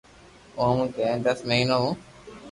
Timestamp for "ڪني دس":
0.95-1.39